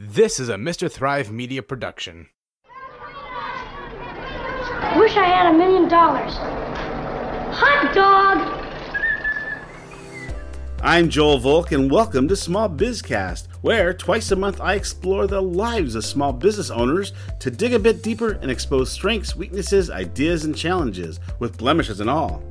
[0.00, 0.88] This is a Mr.
[0.88, 2.28] Thrive Media production.
[4.96, 6.34] Wish I had a million dollars.
[7.56, 8.38] Hot dog!
[10.84, 15.42] I'm Joel Volk, and welcome to Small Bizcast, where twice a month I explore the
[15.42, 20.44] lives of small business owners to dig a bit deeper and expose strengths, weaknesses, ideas,
[20.44, 22.44] and challenges, with blemishes and all.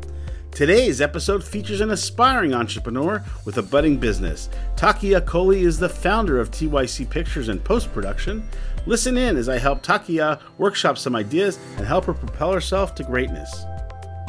[0.57, 4.49] Today's episode features an aspiring entrepreneur with a budding business.
[4.75, 8.43] Takia Kohli is the founder of TYC Pictures and Post Production.
[8.87, 13.03] Listen in as I help Takia workshop some ideas and help her propel herself to
[13.03, 13.65] greatness.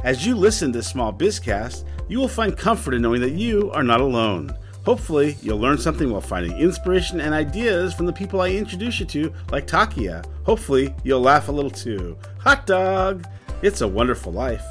[0.05, 3.83] As you listen to Small Bizcast, you will find comfort in knowing that you are
[3.83, 4.55] not alone.
[4.84, 9.06] Hopefully, you'll learn something while finding inspiration and ideas from the people I introduce you
[9.06, 10.27] to, like Takia.
[10.45, 12.19] Hopefully, you'll laugh a little too.
[12.41, 13.27] Hot dog!
[13.62, 14.67] It's a wonderful life.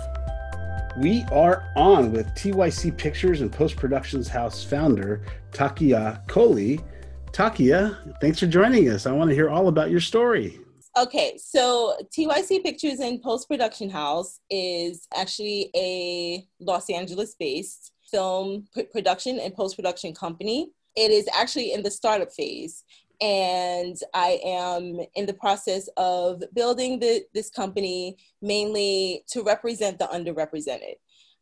[0.97, 6.83] We are on with TYC Pictures and Post Productions House founder, Takia Kohli.
[7.31, 9.05] Takia, thanks for joining us.
[9.05, 10.59] I want to hear all about your story.
[10.97, 18.65] Okay, so TYC Pictures and Post Production House is actually a Los Angeles based film
[18.91, 20.71] production and post production company.
[20.95, 22.83] It is actually in the startup phase.
[23.21, 30.05] And I am in the process of building the, this company mainly to represent the
[30.05, 30.95] underrepresented.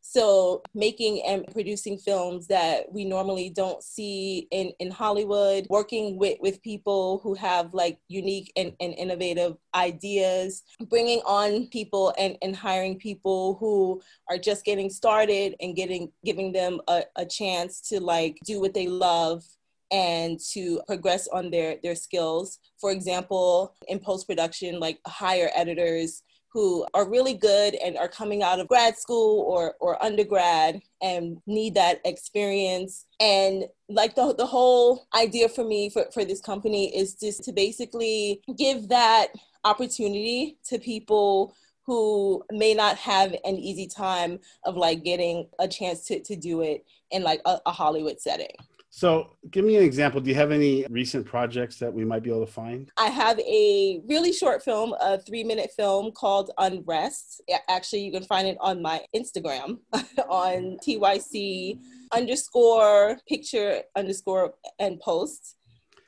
[0.07, 6.37] So, making and producing films that we normally don't see in, in Hollywood, working with,
[6.41, 12.55] with people who have like unique and, and innovative ideas, bringing on people and, and
[12.55, 17.99] hiring people who are just getting started and getting giving them a, a chance to
[17.99, 19.43] like do what they love
[19.91, 26.23] and to progress on their their skills for example in post production like hire editors
[26.55, 31.37] who are really good and are coming out of grad school or, or undergrad and
[31.45, 33.07] need that experience.
[33.19, 37.51] And like the, the whole idea for me for, for this company is just to
[37.51, 39.33] basically give that
[39.65, 41.53] opportunity to people
[41.85, 46.61] who may not have an easy time of like getting a chance to, to do
[46.61, 48.55] it in like a, a Hollywood setting.
[48.95, 50.21] So, give me an example.
[50.21, 52.89] Do you have any recent projects that we might be able to find?
[52.95, 57.41] I have a really short film, a three minute film called Unrest.
[57.67, 59.79] Actually, you can find it on my Instagram
[60.29, 61.77] on TYC
[62.13, 65.57] underscore picture underscore and post.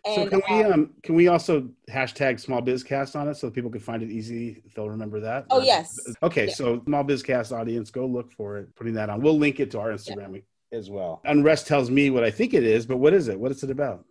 [0.06, 3.70] And, so can we um, can we also hashtag small bizcast on it so people
[3.70, 6.54] can find it easy they'll remember that oh yes okay yeah.
[6.54, 9.80] so small bizcast audience go look for it putting that on we'll link it to
[9.80, 10.42] our instagram yeah
[10.72, 11.22] as well.
[11.26, 13.40] Unrest tells me what I think it is, but what is it?
[13.40, 14.06] What is it about?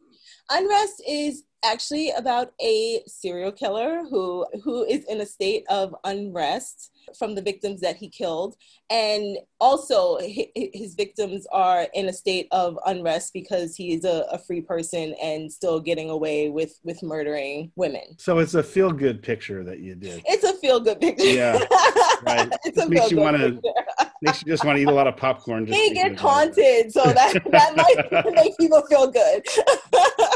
[0.51, 6.93] Unrest is actually about a serial killer who who is in a state of unrest
[7.19, 8.57] from the victims that he killed.
[8.91, 14.39] And also his victims are in a state of unrest because he is a, a
[14.39, 18.19] free person and still getting away with with murdering women.
[18.19, 20.23] So it's a feel good picture that you did.
[20.27, 21.25] It's a feel good picture.
[21.25, 21.53] Yeah
[22.23, 22.49] right.
[22.65, 23.61] It's it makes you want to
[24.23, 27.03] makes you just want to eat a lot of popcorn just he get haunted so
[27.05, 29.45] that that might make people feel good.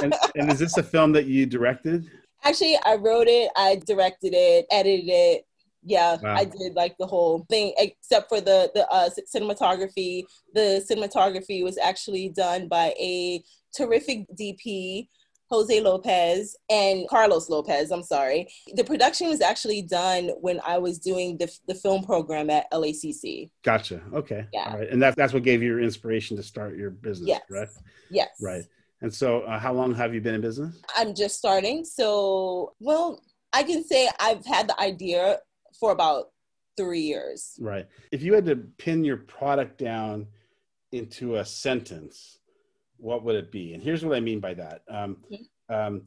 [0.02, 2.08] And, and is this a film that you directed
[2.42, 5.44] Actually, I wrote it, I directed it, edited it,
[5.82, 6.34] yeah wow.
[6.34, 11.78] i did like the whole thing except for the the uh, cinematography the cinematography was
[11.78, 13.42] actually done by a
[13.74, 15.06] terrific dp
[15.50, 18.46] Jose Lopez and Carlos Lopez, I'm sorry.
[18.76, 23.50] The production was actually done when I was doing the, the film program at LACC.
[23.64, 24.00] Gotcha.
[24.14, 24.46] Okay.
[24.52, 24.70] Yeah.
[24.70, 24.88] All right.
[24.88, 27.40] And that, that's what gave you your inspiration to start your business, yes.
[27.50, 27.68] right?
[28.10, 28.28] Yes.
[28.40, 28.62] Right.
[29.02, 30.80] And so, uh, how long have you been in business?
[30.96, 31.84] I'm just starting.
[31.84, 33.22] So, well,
[33.52, 35.38] I can say I've had the idea
[35.78, 36.26] for about
[36.76, 37.54] three years.
[37.58, 37.86] Right.
[38.12, 40.26] If you had to pin your product down
[40.92, 42.38] into a sentence,
[42.96, 43.74] what would it be?
[43.74, 44.82] And here's what I mean by that.
[44.88, 45.74] Um, mm-hmm.
[45.74, 46.02] um,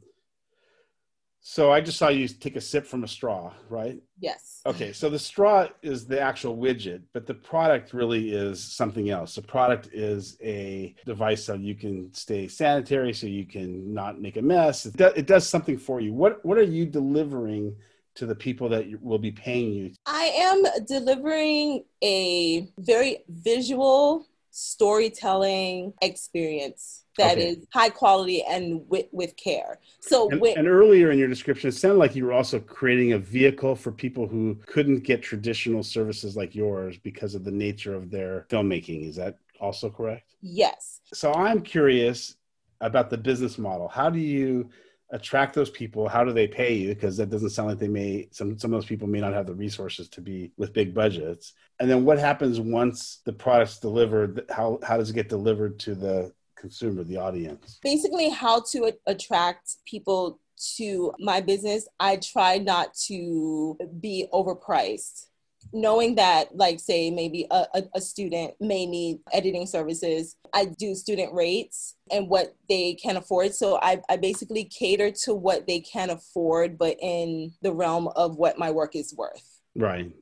[1.46, 4.00] so I just saw you take a sip from a straw, right?
[4.18, 4.62] Yes.
[4.64, 9.34] Okay, so the straw is the actual widget, but the product really is something else.
[9.34, 14.38] The product is a device so you can stay sanitary, so you can not make
[14.38, 14.86] a mess.
[14.86, 16.14] It, do, it does something for you.
[16.14, 17.76] What What are you delivering
[18.14, 19.92] to the people that will be paying you?
[20.06, 27.50] I am delivering a very visual storytelling experience that okay.
[27.50, 29.78] is high quality and with, with care.
[30.00, 33.12] So, and, with, and, earlier in your description, it sounded like you were also creating
[33.12, 37.94] a vehicle for people who couldn't get traditional services like yours because of the nature
[37.94, 39.08] of their filmmaking.
[39.08, 40.34] Is that also correct?
[40.42, 41.00] Yes.
[41.12, 42.36] So, I'm curious
[42.80, 43.88] about the business model.
[43.88, 44.70] How do you
[45.10, 48.26] attract those people how do they pay you because that doesn't sound like they may
[48.32, 51.52] some some of those people may not have the resources to be with big budgets
[51.78, 55.94] and then what happens once the product's delivered how how does it get delivered to
[55.94, 56.32] the
[56.64, 57.78] consumer, the audience?
[57.82, 60.40] Basically, how to a- attract people
[60.76, 61.86] to my business.
[62.00, 65.26] I try not to be overpriced
[65.72, 70.94] knowing that like say maybe a, a, a, student may need editing services i do
[70.94, 75.80] student rates and what they can afford so I, I basically cater to what they
[75.80, 80.12] can afford but in the realm of what my work is worth right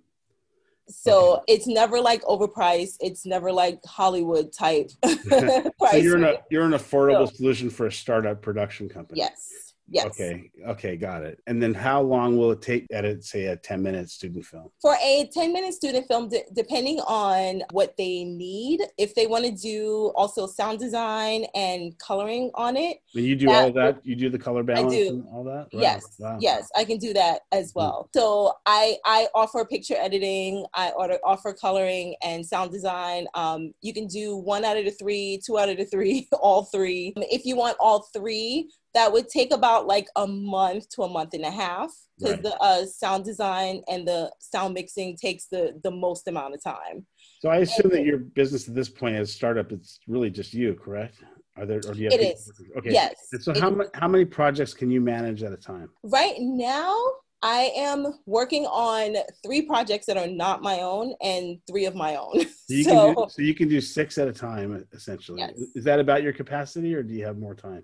[0.88, 1.54] so okay.
[1.54, 2.96] it's never like overpriced.
[3.00, 7.92] It's never like hollywood type so you're an, you're an affordable so, solution for a
[7.92, 9.20] startup production company.
[9.20, 10.06] Yes Yes.
[10.06, 10.50] Okay.
[10.66, 10.96] Okay.
[10.96, 11.40] Got it.
[11.46, 14.70] And then how long will it take to edit, say, a 10 minute student film?
[14.80, 19.44] For a 10 minute student film, d- depending on what they need, if they want
[19.44, 22.98] to do also sound design and coloring on it.
[23.14, 24.04] And you do all of that?
[24.04, 25.26] You do the color balance I do.
[25.30, 25.68] all that?
[25.74, 25.82] Right.
[25.82, 26.16] Yes.
[26.18, 26.38] Wow.
[26.40, 26.70] Yes.
[26.74, 27.80] I can do that as hmm.
[27.80, 28.08] well.
[28.08, 28.18] Mm-hmm.
[28.18, 33.26] So I, I offer picture editing, I order, offer coloring and sound design.
[33.34, 36.64] Um, you can do one out of the three, two out of the three, all
[36.64, 37.12] three.
[37.16, 41.34] If you want all three, that would take about like a month to a month
[41.34, 42.42] and a half because right.
[42.42, 47.06] the uh, sound design and the sound mixing takes the the most amount of time.
[47.40, 50.54] So I assume and, that your business at this point as startup, it's really just
[50.54, 51.22] you, correct?
[51.56, 51.78] Are there?
[51.78, 52.50] Or do you have it is.
[52.78, 52.92] Okay.
[52.92, 53.14] Yes.
[53.32, 55.90] And so how many how many projects can you manage at a time?
[56.02, 56.96] Right now,
[57.42, 62.16] I am working on three projects that are not my own and three of my
[62.16, 62.46] own.
[62.72, 65.40] So you, so, can, do, so you can do six at a time, essentially.
[65.40, 65.58] Yes.
[65.74, 67.82] Is that about your capacity, or do you have more time?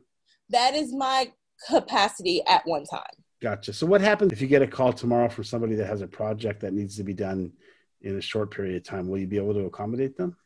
[0.50, 1.32] That is my
[1.68, 3.02] capacity at one time.
[3.40, 3.72] Gotcha.
[3.72, 6.60] So what happens if you get a call tomorrow from somebody that has a project
[6.60, 7.52] that needs to be done
[8.02, 9.08] in a short period of time?
[9.08, 10.36] Will you be able to accommodate them?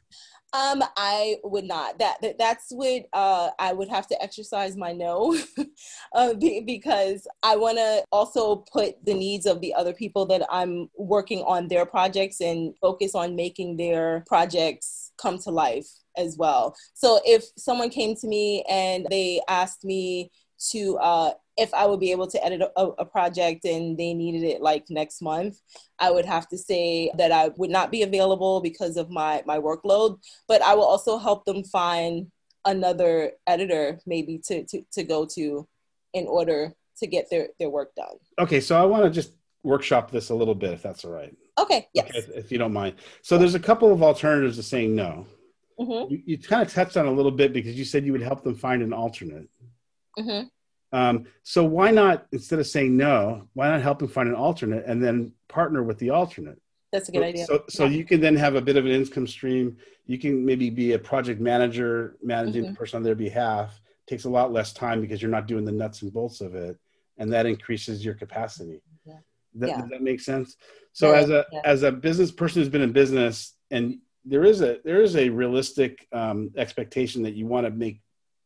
[0.54, 1.98] Um, I would not.
[1.98, 5.38] That, that that's what uh, I would have to exercise my no,
[6.14, 10.42] uh, be, because I want to also put the needs of the other people that
[10.50, 16.36] I'm working on their projects and focus on making their projects come to life as
[16.36, 16.74] well.
[16.94, 20.30] So if someone came to me and they asked me
[20.70, 24.42] to uh, if I would be able to edit a, a, project and they needed
[24.42, 25.60] it like next month,
[25.98, 29.58] I would have to say that I would not be available because of my my
[29.58, 30.18] workload.
[30.48, 32.30] But I will also help them find
[32.64, 35.68] another editor maybe to to, to go to
[36.14, 38.16] in order to get their their work done.
[38.38, 39.32] Okay, so I want to just
[39.62, 41.34] workshop this a little bit if that's all right.
[41.58, 42.08] Okay, yes.
[42.08, 42.96] Okay, if, if you don't mind.
[43.22, 45.26] So there's a couple of alternatives to saying no.
[45.78, 46.12] Mm-hmm.
[46.12, 48.42] You, you, kind of touched on a little bit because you said you would help
[48.44, 49.48] them find an alternate.
[50.18, 50.46] Mm-hmm.
[50.96, 54.84] Um, so why not instead of saying no, why not help them find an alternate
[54.86, 56.60] and then partner with the alternate?
[56.92, 57.46] That's a good so, idea.
[57.46, 57.96] So, so yeah.
[57.96, 59.78] you can then have a bit of an income stream.
[60.06, 62.72] You can maybe be a project manager managing mm-hmm.
[62.72, 63.80] the person on their behalf.
[64.06, 66.54] It takes a lot less time because you're not doing the nuts and bolts of
[66.54, 66.78] it,
[67.16, 68.82] and that increases your capacity.
[69.54, 69.60] Yeah.
[69.60, 69.80] That, yeah.
[69.80, 70.56] Does that make sense?
[70.92, 71.20] So, yeah.
[71.20, 75.02] as a as a business person who's been in business and there is a there
[75.02, 78.00] is a realistic um, expectation that you want to make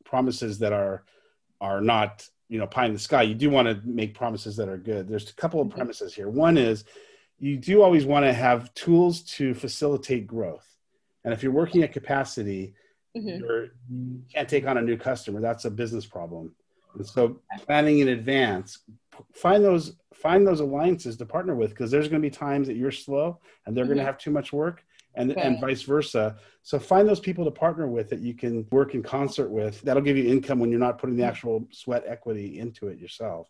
[0.04, 1.04] promises that are
[1.60, 3.22] are not you know pie in the sky.
[3.22, 5.08] You do want to make promises that are good.
[5.08, 5.76] There's a couple of mm-hmm.
[5.76, 6.28] premises here.
[6.28, 6.84] One is
[7.38, 10.66] you do always want to have tools to facilitate growth,
[11.24, 12.74] and if you're working at capacity,
[13.16, 13.44] mm-hmm.
[13.44, 15.40] you're, you can't take on a new customer.
[15.40, 16.54] That's a business problem.
[16.94, 18.78] And so planning in advance,
[19.32, 22.76] find those find those alliances to partner with because there's going to be times that
[22.76, 23.94] you're slow and they're mm-hmm.
[23.94, 24.82] going to have too much work
[25.14, 25.44] and, right.
[25.44, 26.36] and vice versa.
[26.62, 29.80] So find those people to partner with that you can work in concert with.
[29.82, 31.28] That'll give you income when you're not putting the mm.
[31.28, 33.48] actual sweat equity into it yourself.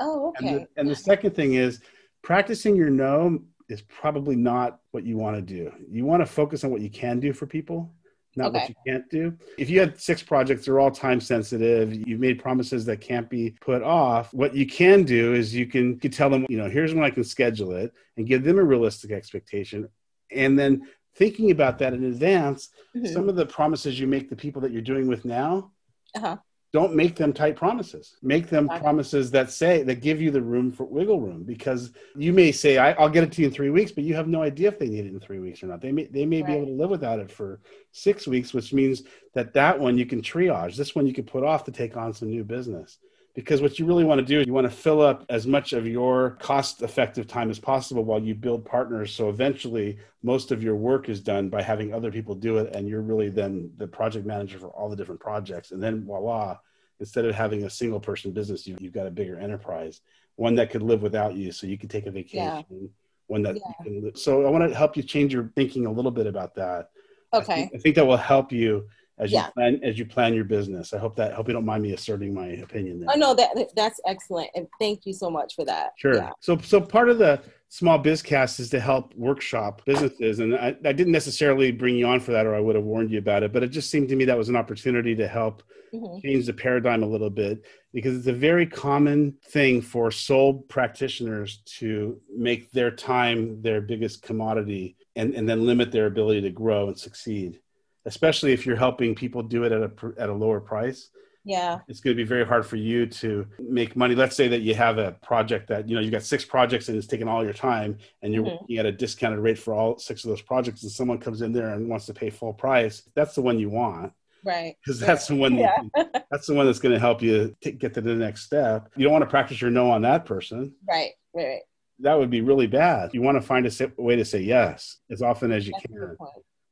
[0.00, 0.48] Oh, okay.
[0.48, 1.80] And the, and the second thing is
[2.22, 5.72] practicing your no is probably not what you want to do.
[5.90, 7.92] You want to focus on what you can do for people,
[8.36, 8.58] not okay.
[8.58, 9.36] what you can't do.
[9.58, 11.94] If you had six projects, they're all time sensitive.
[11.94, 14.32] You've made promises that can't be put off.
[14.32, 17.04] What you can do is you can, you can tell them, you know, here's when
[17.04, 19.88] I can schedule it and give them a realistic expectation.
[20.30, 23.12] And then thinking about that in advance, mm-hmm.
[23.12, 25.72] some of the promises you make the people that you're doing with now,
[26.14, 26.36] uh-huh.
[26.72, 28.16] Don't make them tight promises.
[28.22, 28.80] Make them okay.
[28.80, 32.78] promises that say that give you the room for wiggle room because you may say,
[32.78, 34.78] I, will get it to you in three weeks, but you have no idea if
[34.78, 35.82] they need it in three weeks or not.
[35.82, 36.46] They may they may right.
[36.46, 37.60] be able to live without it for
[37.92, 39.02] six weeks, which means
[39.34, 40.76] that that one you can triage.
[40.76, 42.98] This one you can put off to take on some new business
[43.34, 45.72] because what you really want to do is you want to fill up as much
[45.72, 50.62] of your cost effective time as possible while you build partners so eventually most of
[50.62, 53.86] your work is done by having other people do it and you're really then the
[53.86, 56.56] project manager for all the different projects and then voila
[57.00, 60.00] instead of having a single person business you, have you've got a bigger enterprise
[60.36, 62.88] one that could live without you so you can take a vacation yeah.
[63.26, 63.84] one that yeah.
[63.84, 66.54] you can so i want to help you change your thinking a little bit about
[66.54, 66.90] that
[67.32, 69.46] okay I think, I think that will help you as yeah.
[69.46, 70.92] you plan as you plan your business.
[70.92, 73.08] I hope that I hope you don't mind me asserting my opinion there.
[73.12, 75.92] Oh no, that that's excellent, and thank you so much for that.
[75.96, 76.14] Sure.
[76.14, 76.30] Yeah.
[76.40, 77.42] So so part of the
[77.72, 80.40] Small Bizcast is to help workshop businesses.
[80.40, 83.10] And I, I, didn't necessarily bring you on for that or I would have warned
[83.10, 85.62] you about it, but it just seemed to me that was an opportunity to help
[85.90, 86.18] mm-hmm.
[86.20, 87.64] change the paradigm a little bit
[87.94, 94.20] because it's a very common thing for sole practitioners to make their time their biggest
[94.20, 97.58] commodity and, and then limit their ability to grow and succeed,
[98.04, 101.10] especially if you're helping people do it at a, at a lower price.
[101.44, 101.80] Yeah.
[101.88, 104.14] It's going to be very hard for you to make money.
[104.14, 106.96] Let's say that you have a project that you know you've got six projects and
[106.96, 108.56] it's taking all your time and you're mm-hmm.
[108.60, 111.52] working at a discounted rate for all six of those projects and someone comes in
[111.52, 114.12] there and wants to pay full price that's the one you want.
[114.44, 114.76] Right.
[114.84, 115.82] Because that's the one yeah.
[116.30, 118.90] that's the one that's going to help you t- get to the next step.
[118.96, 120.74] You don't want to practice your no on that person.
[120.88, 121.62] Right right
[121.98, 123.10] that would be really bad.
[123.14, 126.16] You want to find a way to say yes as often as you that's can.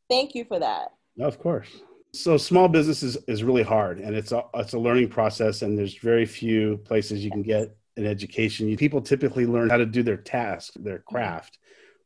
[0.09, 1.69] thank you for that no, of course
[2.13, 5.79] so small business is, is really hard and it's a, it's a learning process and
[5.79, 8.75] there's very few places you can get an education.
[8.77, 11.15] People typically learn how to do their task, their mm-hmm.
[11.15, 11.59] craft,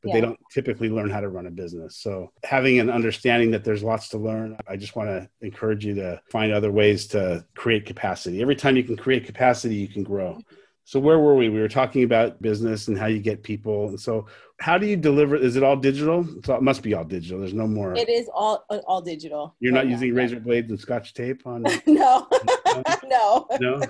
[0.03, 0.15] but yeah.
[0.15, 1.97] they don't typically learn how to run a business.
[1.97, 5.95] So having an understanding that there's lots to learn, I just want to encourage you
[5.95, 8.43] to find other ways to create capacity.
[8.43, 10.39] Every time you can create capacity, you can grow.
[10.85, 11.49] So where were we?
[11.49, 13.89] We were talking about business and how you get people.
[13.89, 14.27] And so
[14.61, 15.35] how do you deliver?
[15.35, 16.27] Is it all digital?
[16.45, 17.41] So it must be all digital.
[17.41, 17.95] There's no more.
[17.95, 19.57] It is all uh, all digital.
[19.61, 21.63] You're not using razor blades and scotch tape on.
[21.87, 22.29] no,
[23.07, 23.81] no, no,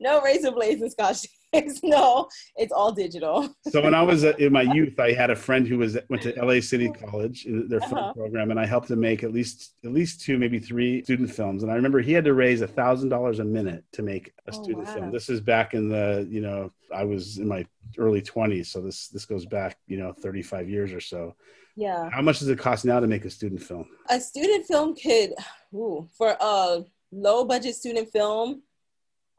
[0.00, 1.80] no razor blades and scotch tapes.
[1.94, 3.54] No, it's all digital.
[3.68, 6.32] so when I was in my youth, I had a friend who was went to
[6.42, 8.14] LA City College in their film uh-huh.
[8.14, 11.62] program, and I helped him make at least at least two, maybe three student films.
[11.62, 14.50] And I remember he had to raise a thousand dollars a minute to make a
[14.52, 14.94] oh, student wow.
[14.94, 15.12] film.
[15.12, 17.66] This is back in the you know I was in my
[17.98, 21.34] early 20s so this this goes back you know 35 years or so
[21.76, 24.94] yeah how much does it cost now to make a student film a student film
[24.94, 25.32] could
[25.74, 28.62] ooh, for a low budget student film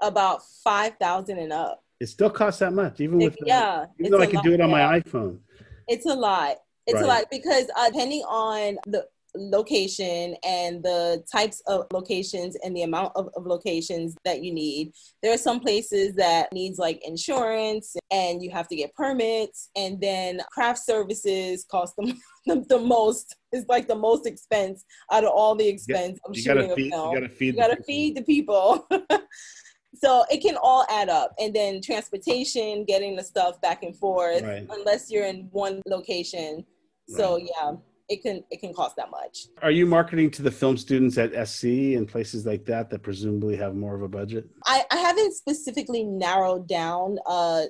[0.01, 4.25] about 5000 and up it still costs that much even with yeah even though i
[4.25, 4.90] can lot, do it on yeah.
[4.90, 5.40] my iphone
[5.88, 7.04] it's a lot it's right.
[7.04, 9.06] a lot because uh, depending on the
[9.38, 14.92] location and the types of locations and the amount of, of, locations that you need.
[15.22, 20.00] There are some places that needs like insurance and you have to get permits and
[20.02, 25.32] then craft services cost them the, the most is like the most expense out of
[25.32, 27.14] all the expense of shooting feed, a film.
[27.14, 28.88] You gotta feed, you gotta the feed the people.
[30.06, 34.44] so it can all add up and then transportation getting the stuff back and forth
[34.44, 34.68] right.
[34.70, 36.66] unless you're in one location
[37.10, 37.18] right.
[37.18, 37.74] so yeah
[38.08, 39.48] it can it can cost that much.
[39.64, 41.64] Are you marketing to the film students at SC
[41.96, 44.48] and places like that that presumably have more of a budget?
[44.66, 47.64] I, I haven't specifically narrowed down uh,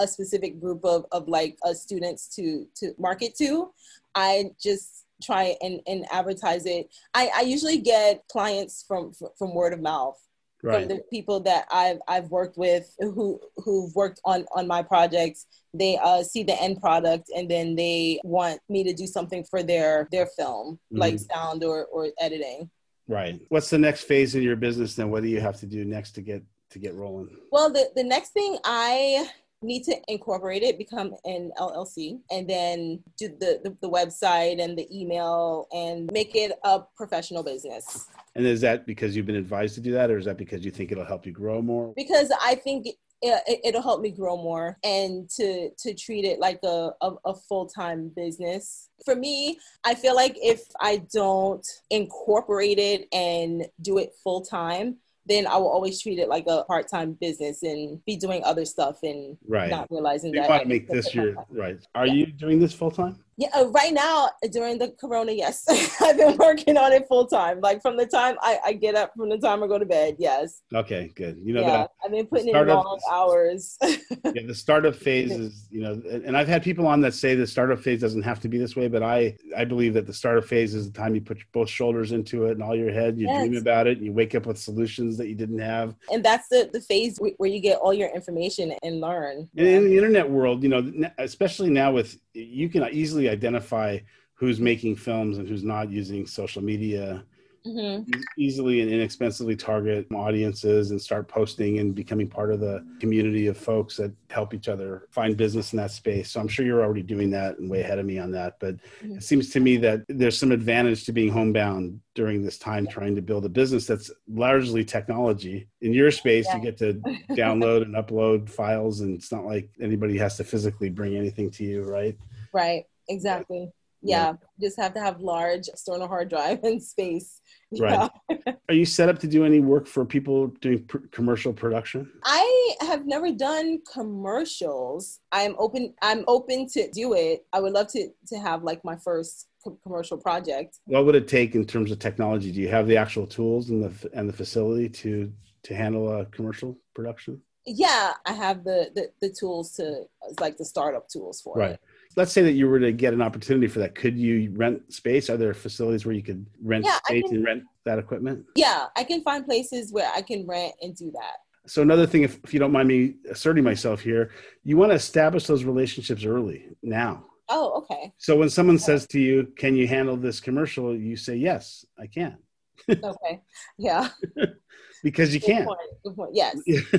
[0.00, 3.70] a specific group of, of like uh, students to to market to.
[4.14, 6.88] I just try and, and advertise it.
[7.14, 10.18] I, I usually get clients from from word of mouth
[10.62, 10.80] right.
[10.80, 15.46] from the people that I've I've worked with who who've worked on on my projects.
[15.74, 19.62] They uh, see the end product and then they want me to do something for
[19.62, 20.98] their their film, mm-hmm.
[20.98, 22.70] like sound or or editing.
[23.08, 23.40] Right.
[23.48, 25.10] What's the next phase in your business then?
[25.10, 27.36] What do you have to do next to get to get rolling?
[27.50, 29.28] Well, the the next thing I
[29.62, 34.76] need to incorporate it, become an LLC, and then do the, the, the, website and
[34.76, 38.08] the email and make it a professional business.
[38.34, 40.70] And is that because you've been advised to do that, or is that because you
[40.70, 41.92] think it'll help you grow more?
[41.96, 42.88] Because I think
[43.22, 47.34] it, will help me grow more and to to treat it like a, a, a
[47.34, 54.12] full-time business for me i feel like if i don't incorporate it and do it
[54.22, 58.42] full-time then I will always treat it like a part time business and be doing
[58.44, 59.70] other stuff and right.
[59.70, 60.46] not realizing you that.
[60.46, 61.78] You want to make this your right.
[61.94, 62.12] Are yeah.
[62.12, 63.18] you doing this full time?
[63.42, 65.64] Yeah, uh, right now during the corona, yes,
[66.00, 67.60] I've been working on it full time.
[67.60, 70.14] Like from the time I, I get up, from the time I go to bed,
[70.20, 70.62] yes.
[70.72, 71.40] Okay, good.
[71.42, 73.78] You know, yeah, I've been putting in long hours.
[73.82, 77.44] yeah, the startup phase is, you know, and I've had people on that say the
[77.44, 80.44] startup phase doesn't have to be this way, but I I believe that the startup
[80.44, 83.26] phase is the time you put both shoulders into it and all your head, you
[83.26, 83.40] yes.
[83.40, 85.96] dream about it, and you wake up with solutions that you didn't have.
[86.12, 89.48] And that's the the phase where you get all your information and learn.
[89.56, 93.98] And in the internet world, you know, especially now with you can easily identify
[94.34, 97.24] who's making films and who's not using social media
[97.66, 98.10] mm-hmm.
[98.38, 103.56] easily and inexpensively target audiences and start posting and becoming part of the community of
[103.56, 106.30] folks that help each other find business in that space.
[106.30, 108.76] So i'm sure you're already doing that and way ahead of me on that but
[108.76, 109.16] mm-hmm.
[109.16, 113.14] it seems to me that there's some advantage to being homebound during this time trying
[113.14, 115.66] to build a business that's largely technology.
[115.80, 116.56] In your space yeah.
[116.56, 116.94] you get to
[117.30, 121.64] download and upload files and it's not like anybody has to physically bring anything to
[121.64, 122.16] you right?
[122.52, 122.84] Right.
[123.08, 127.40] Exactly Yeah, just have to have large external hard drive and space.
[127.78, 128.10] Right.
[128.28, 128.52] Yeah.
[128.68, 132.10] Are you set up to do any work for people doing pr- commercial production?
[132.24, 135.20] I have never done commercials.
[135.30, 135.94] I'm open.
[136.02, 137.46] I'm open to do it.
[137.52, 140.78] I would love to to have like my first co- commercial project.
[140.86, 142.52] What would it take in terms of technology?
[142.52, 145.32] Do you have the actual tools and the and the facility to
[145.64, 147.40] to handle a commercial production?
[147.66, 150.04] Yeah, I have the the, the tools to
[150.40, 151.60] like the startup tools for it.
[151.60, 151.70] Right.
[151.72, 151.80] it.
[152.16, 153.94] Let's say that you were to get an opportunity for that.
[153.94, 155.30] Could you rent space?
[155.30, 158.46] Are there facilities where you could rent Yeah, space can- and rent that equipment?
[158.54, 161.36] Yeah, I can find places where I can rent and do that.
[161.66, 164.30] So another thing, if, if you don't mind me asserting myself here,
[164.64, 167.26] you want to establish those relationships early now.
[167.48, 168.12] Oh, okay.
[168.18, 172.06] So when someone says to you, "Can you handle this commercial?" you say, "Yes, I
[172.08, 172.38] can,"
[172.88, 173.42] Okay.
[173.78, 174.08] Yeah.
[175.04, 175.64] because you Good can.
[175.66, 175.78] point.
[176.04, 176.30] Good point.
[176.34, 176.56] Yes.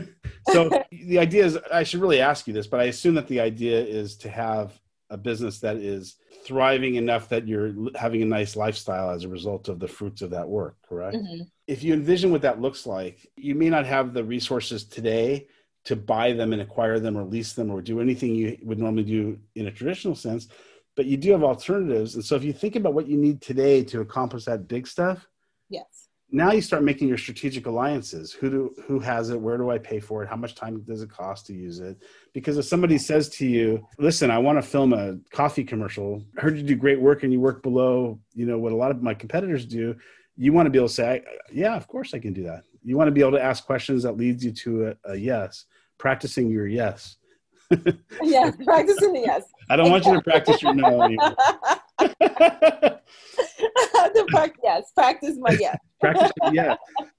[0.51, 3.39] so the idea is, I should really ask you this, but I assume that the
[3.39, 4.79] idea is to have
[5.09, 9.69] a business that is thriving enough that you're having a nice lifestyle as a result
[9.69, 10.77] of the fruits of that work.
[10.87, 11.17] Correct.
[11.17, 11.49] Mhm.
[11.67, 15.47] if you envision what that looks like, you may not have the resources today
[15.85, 19.03] to buy them and acquire them or lease them or do anything you would normally
[19.03, 20.47] do in a traditional sense,
[20.97, 22.15] but you do have alternatives.
[22.15, 25.27] And so if you think about what you need today to accomplish that big stuff,
[25.69, 26.02] Yes.
[26.33, 28.33] Now you start making your strategic alliances.
[28.33, 29.39] Who do who has it?
[29.39, 30.29] Where do I pay for it?
[30.29, 32.01] How much time does it cost to use it?
[32.33, 36.25] Because if somebody says to you, "Listen, I want to film a coffee commercial.
[36.35, 38.89] I heard you do great work and you work below, you know, what a lot
[38.89, 39.95] of my competitors do."
[40.35, 42.97] You want to be able to say, "Yeah, of course I can do that." You
[42.97, 45.65] want to be able to ask questions that leads you to a, a yes,
[45.99, 47.17] practicing your yes.
[48.21, 48.55] Yes.
[48.63, 49.43] Practicing the yes.
[49.69, 51.35] I don't want you to practice your no anymore.
[54.13, 54.91] the prac- yes.
[54.95, 55.77] Practice my yes.
[56.01, 56.75] practice yeah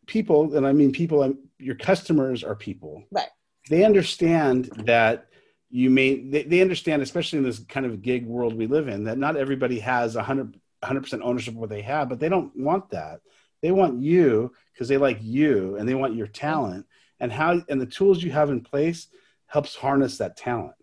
[0.06, 3.28] people and i mean people your customers are people Right.
[3.70, 5.26] they understand that
[5.70, 9.04] you may they, they understand especially in this kind of gig world we live in
[9.04, 12.90] that not everybody has 100 100% ownership of what they have but they don't want
[12.90, 13.20] that
[13.62, 16.84] they want you because they like you and they want your talent
[17.20, 19.08] and how and the tools you have in place
[19.46, 20.74] helps harness that talent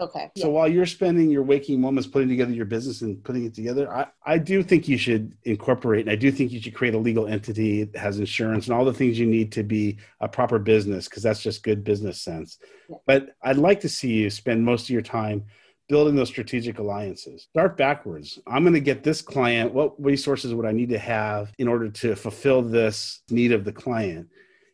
[0.00, 0.30] Okay.
[0.36, 3.92] so while you're spending your waking moments putting together your business and putting it together,
[3.92, 6.98] I, I do think you should incorporate and I do think you should create a
[6.98, 10.58] legal entity that has insurance and all the things you need to be a proper
[10.58, 12.58] business because that's just good business sense.
[12.88, 12.96] Yeah.
[13.06, 15.44] But I'd like to see you spend most of your time
[15.88, 17.48] building those strategic alliances.
[17.50, 18.38] Start backwards.
[18.46, 19.74] I'm going to get this client.
[19.74, 23.72] What resources would I need to have in order to fulfill this need of the
[23.72, 24.28] client?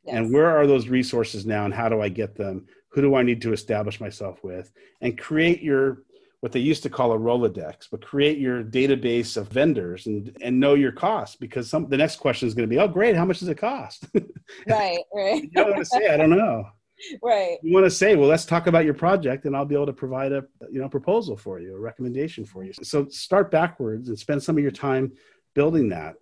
[0.08, 3.22] and where are those resources now and how do i get them who do i
[3.22, 6.02] need to establish myself with and create your
[6.40, 10.58] what they used to call a rolodex but create your database of vendors and and
[10.58, 13.26] know your costs because some the next question is going to be oh great how
[13.26, 14.24] much does it cost Right,
[14.66, 15.00] Right.
[15.14, 15.52] Right.
[15.52, 16.64] don't want to say i don't know
[17.22, 17.58] Right.
[17.62, 19.92] you want to say well let's talk about your project and i'll be able to
[19.92, 24.18] provide a you know proposal for you a recommendation for you so start backwards and
[24.18, 25.12] spend some of your time
[25.54, 26.14] building that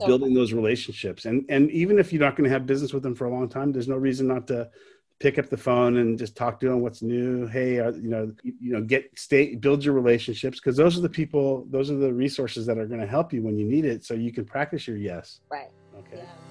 [0.00, 0.06] Okay.
[0.06, 3.16] building those relationships and and even if you're not going to have business with them
[3.16, 4.68] for a long time there's no reason not to
[5.20, 8.32] pick up the phone and just talk to them what's new hey uh, you know
[8.42, 11.96] you, you know get stay build your relationships because those are the people those are
[11.96, 14.44] the resources that are going to help you when you need it so you can
[14.44, 15.70] practice your yes Right.
[15.96, 16.47] okay Yeah.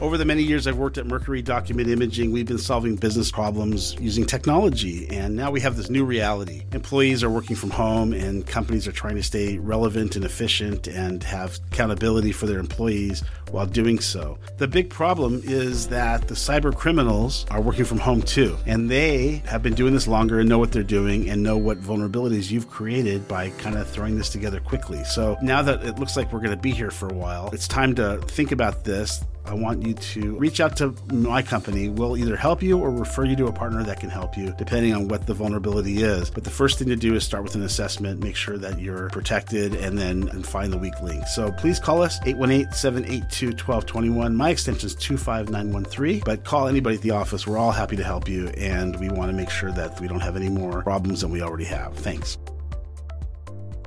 [0.00, 3.96] Over the many years I've worked at Mercury Document Imaging, we've been solving business problems
[4.00, 6.62] using technology, and now we have this new reality.
[6.72, 11.22] Employees are working from home, and companies are trying to stay relevant and efficient and
[11.22, 14.36] have accountability for their employees while doing so.
[14.58, 19.42] The big problem is that the cyber criminals are working from home too, and they
[19.46, 22.68] have been doing this longer and know what they're doing and know what vulnerabilities you've
[22.68, 25.04] created by kind of throwing this together quickly.
[25.04, 27.68] So now that it looks like we're going to be here for a while, it's
[27.68, 29.24] time to think about this.
[29.46, 31.88] I want you to reach out to my company.
[31.88, 34.94] We'll either help you or refer you to a partner that can help you, depending
[34.94, 36.30] on what the vulnerability is.
[36.30, 39.10] But the first thing to do is start with an assessment, make sure that you're
[39.10, 41.26] protected, and then and find the weak link.
[41.26, 44.34] So please call us 818 782 1221.
[44.34, 47.46] My extension is 25913, but call anybody at the office.
[47.46, 50.20] We're all happy to help you, and we want to make sure that we don't
[50.20, 51.94] have any more problems than we already have.
[51.96, 52.38] Thanks.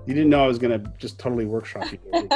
[0.07, 1.99] You didn't know I was going to just totally workshop you.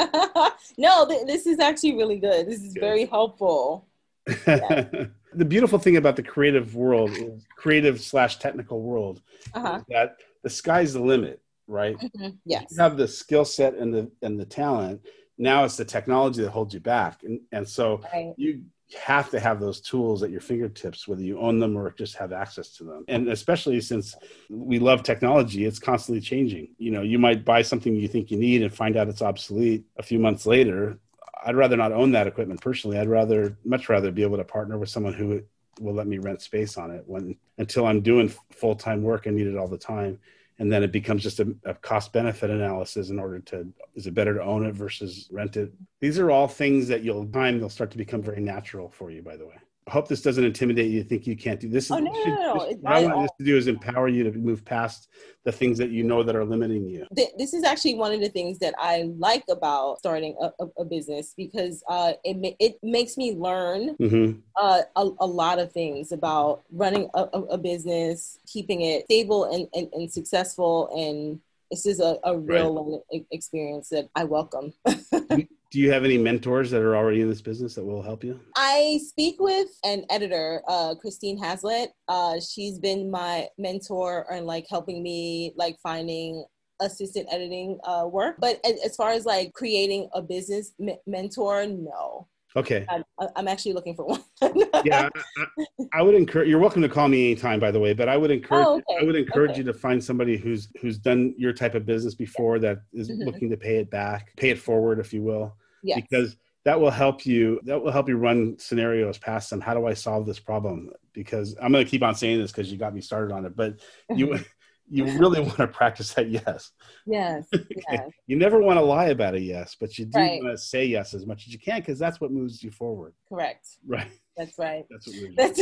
[0.78, 2.46] no, th- this is actually really good.
[2.46, 2.80] This is Good.
[2.80, 3.88] very helpful.
[4.26, 5.10] the
[5.48, 9.22] beautiful thing about the creative world is creative slash technical world
[9.54, 9.78] Uh-huh.
[9.78, 12.36] is that the sky's the limit right Mhm.
[12.44, 12.66] Yes.
[12.70, 15.00] you have the skill set and the and the talent
[15.38, 18.32] now it's the technology that holds you back and and so Right.
[18.36, 18.62] you
[18.94, 22.32] have to have those tools at your fingertips whether you own them or just have
[22.32, 23.04] access to them.
[23.08, 24.16] And especially since
[24.50, 26.68] we love technology it's constantly changing.
[26.78, 29.84] You know you might buy something you think you need and find out it's obsolete
[29.98, 30.98] a few months later.
[31.44, 32.98] I'd rather not own that equipment personally.
[32.98, 35.42] I'd rather much rather be able to partner with someone who
[35.80, 39.46] will let me rent space on it when until i'm doing full-time work and need
[39.46, 40.18] it all the time
[40.62, 44.14] and then it becomes just a, a cost benefit analysis in order to is it
[44.14, 45.72] better to own it versus rent it?
[46.00, 49.22] These are all things that you'll time they'll start to become very natural for you
[49.22, 49.56] by the way
[49.88, 51.90] hope this doesn't intimidate you think you can't do this.
[51.90, 52.66] Oh, no, no, no.
[52.66, 55.08] This, what I want this to do is empower you to move past
[55.44, 57.06] the things that you know that are limiting you.
[57.10, 60.84] This is actually one of the things that I like about starting a, a, a
[60.84, 64.38] business because uh, it, it makes me learn mm-hmm.
[64.56, 69.66] uh, a, a, lot of things about running a, a business, keeping it stable and,
[69.74, 71.40] and, and successful and
[71.72, 73.24] this is a, a real right.
[73.32, 74.74] experience that I welcome.
[75.72, 78.38] do you have any mentors that are already in this business that will help you?
[78.56, 81.88] I speak with an editor, uh, Christine Haslett.
[82.08, 86.44] Uh, she's been my mentor and like helping me like finding
[86.82, 88.36] assistant editing uh, work.
[88.38, 92.28] But as far as like creating a business m- mentor, no.
[92.54, 92.84] Okay.
[92.90, 93.02] I'm,
[93.34, 94.22] I'm, actually looking for one.
[94.84, 95.08] yeah,
[95.38, 96.50] I, I, would encourage.
[96.50, 97.94] You're welcome to call me anytime, by the way.
[97.94, 98.66] But I would encourage.
[98.66, 99.00] Oh, okay.
[99.00, 99.60] I would encourage okay.
[99.60, 103.22] you to find somebody who's who's done your type of business before that is mm-hmm.
[103.22, 106.00] looking to pay it back, pay it forward, if you will yes.
[106.00, 109.60] because that will help you that will help you run scenarios past them.
[109.60, 110.90] How do i solve this problem?
[111.12, 113.56] Because i'm going to keep on saying this because you got me started on it
[113.56, 113.80] but
[114.14, 114.38] you
[114.92, 116.70] you really want to practice that yes.
[117.06, 117.46] Yes,
[117.90, 118.10] yes.
[118.26, 120.42] you never want to lie about a yes but you do right.
[120.42, 123.14] want to say yes as much as you can because that's what moves you forward.
[123.28, 123.66] Correct.
[123.86, 124.10] Right.
[124.36, 124.84] That's right.
[124.90, 125.60] That's what that's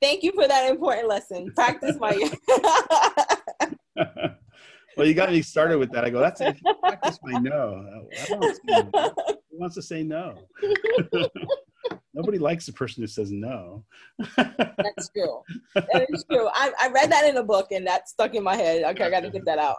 [0.00, 1.50] thank you for that important lesson.
[1.54, 2.30] Practice my
[4.98, 6.04] well, you got me started with that.
[6.04, 6.40] I go, that's
[6.80, 8.08] practice my no.
[8.28, 10.34] Who wants to say no?
[12.14, 13.84] Nobody likes the person who says no.
[14.36, 15.42] That's true.
[15.74, 16.48] That is true.
[16.52, 18.82] I, I read that in a book and that stuck in my head.
[18.90, 19.76] Okay, I got to get that out.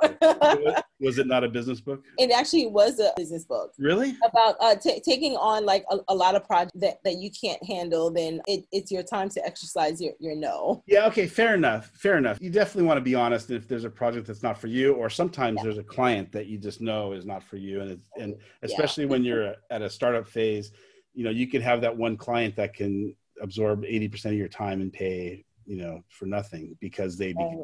[1.02, 2.06] was it not a business book?
[2.18, 3.74] It actually was a business book.
[3.78, 4.16] Really?
[4.24, 7.62] About uh, t- taking on like a, a, lot of projects that, that you can't
[7.64, 10.84] handle, then it, it's your time to exercise your, your no.
[10.88, 11.92] Yeah, okay, fair enough.
[11.96, 12.38] Fair enough.
[12.40, 15.10] You definitely want to be honest if there's a project that's not for you, or
[15.10, 15.64] sometimes yeah.
[15.64, 17.82] there's a client that you just know is not for you.
[17.82, 19.10] And, it's, and especially yeah.
[19.10, 20.72] when you're at a startup phase,
[21.20, 24.80] you know you could have that one client that can absorb 80% of your time
[24.80, 27.64] and pay you know for nothing because they be,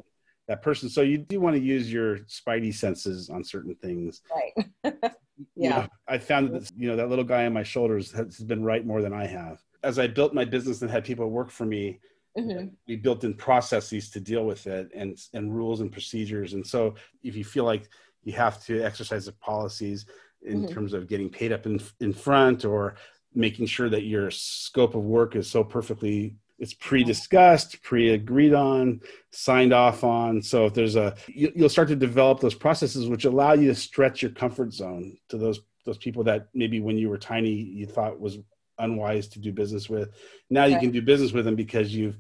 [0.50, 0.90] that person.
[0.90, 4.22] So you do want to use your spidey senses on certain things.
[4.30, 4.68] Right.
[4.84, 5.10] Yeah
[5.56, 8.64] you know, i found that you know that little guy on my shoulders has been
[8.64, 9.64] right more than i have.
[9.84, 12.00] As i built my business and had people work for me
[12.38, 12.68] mm-hmm.
[12.90, 16.54] we built in processes to deal with it and and rules and procedures.
[16.54, 17.88] And so if you feel like
[18.24, 20.06] you have to exercise the policies
[20.46, 20.74] in mm-hmm.
[20.74, 22.96] terms of getting paid up in in front or
[23.36, 29.74] making sure that your scope of work is so perfectly it's pre-discussed pre-agreed on signed
[29.74, 30.42] off on.
[30.42, 33.76] So if there's a you, will start to develop those processes which allow you to
[33.76, 37.86] stretch your comfort zone to those those people that maybe when you were tiny you
[37.86, 38.40] thought was
[38.80, 40.10] unwise to do business with.
[40.50, 40.74] Now okay.
[40.74, 42.18] you can do business with them because you've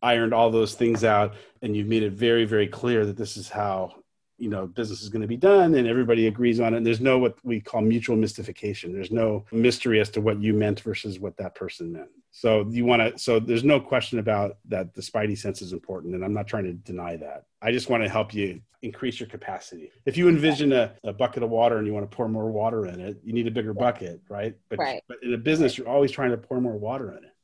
[0.00, 3.48] ironed all those things out and you've made it very very clear that this is
[3.48, 3.94] how
[4.42, 7.00] you know business is going to be done and everybody agrees on it and there's
[7.00, 8.92] no what we call mutual mystification.
[8.92, 12.08] There's no mystery as to what you meant versus what that person meant.
[12.32, 16.16] So you want to so there's no question about that the spidey sense is important
[16.16, 17.44] and i'm not trying to deny that.
[17.62, 19.92] I just want to help you increase your capacity.
[20.06, 22.86] If you envision a, a bucket of water and you want to pour more water
[22.86, 24.56] in it you need a bigger bucket right?
[24.68, 25.02] But, right.
[25.06, 27.34] but in a business you're always trying to pour more water in it.